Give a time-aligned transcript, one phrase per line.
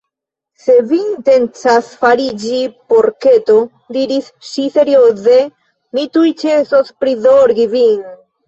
[0.61, 2.61] "Se vi intencas fariĝi
[2.93, 3.59] porketo,"
[3.99, 5.39] diris ŝi serioze,
[5.99, 8.03] "mi tuj ĉesos prizorgi vin!"